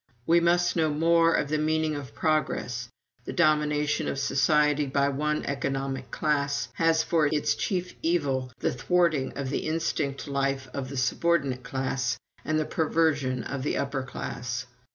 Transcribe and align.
We 0.25 0.39
must 0.39 0.75
know 0.75 0.89
more 0.89 1.35
of 1.35 1.49
the 1.49 1.59
meaning 1.59 1.95
of 1.95 2.15
progress. 2.15 2.89
The 3.25 3.33
domination 3.33 4.07
of 4.07 4.17
society 4.17 4.87
by 4.87 5.09
one 5.09 5.45
economic 5.45 6.09
class 6.09 6.69
has 6.73 7.03
for 7.03 7.27
its 7.27 7.53
chief 7.53 7.93
evil 8.01 8.51
the 8.57 8.73
thwarting 8.73 9.31
of 9.33 9.51
the 9.51 9.67
instinct 9.67 10.27
life 10.27 10.67
of 10.73 10.89
the 10.89 10.97
subordinate 10.97 11.61
class 11.61 12.17
and 12.43 12.59
the 12.59 12.65
perversion 12.65 13.43
of 13.43 13.61
the 13.61 13.77
upper 13.77 14.01
class. 14.01 14.65